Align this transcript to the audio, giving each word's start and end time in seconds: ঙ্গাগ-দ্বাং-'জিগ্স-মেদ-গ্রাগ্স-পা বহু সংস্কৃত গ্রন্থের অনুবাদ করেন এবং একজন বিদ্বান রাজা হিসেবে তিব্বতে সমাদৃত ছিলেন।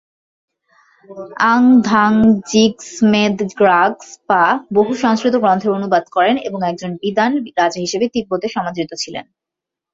ঙ্গাগ-দ্বাং-'জিগ্স-মেদ-গ্রাগ্স-পা 1.53 4.43
বহু 4.73 4.93
সংস্কৃত 5.03 5.35
গ্রন্থের 5.35 5.71
অনুবাদ 5.71 6.03
করেন 6.11 6.37
এবং 6.47 6.63
একজন 6.63 6.97
বিদ্বান 7.01 7.31
রাজা 7.59 7.79
হিসেবে 7.79 8.07
তিব্বতে 8.13 8.49
সমাদৃত 8.49 8.97
ছিলেন। 8.97 9.25